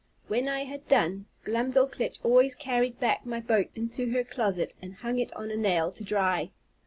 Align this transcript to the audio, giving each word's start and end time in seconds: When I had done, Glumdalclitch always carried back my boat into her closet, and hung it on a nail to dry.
When 0.27 0.47
I 0.47 0.61
had 0.63 0.87
done, 0.87 1.27
Glumdalclitch 1.45 2.17
always 2.23 2.55
carried 2.55 2.99
back 2.99 3.23
my 3.23 3.39
boat 3.39 3.69
into 3.75 4.09
her 4.13 4.23
closet, 4.23 4.73
and 4.81 4.95
hung 4.95 5.19
it 5.19 5.31
on 5.35 5.51
a 5.51 5.55
nail 5.55 5.91
to 5.91 6.03
dry. 6.03 6.49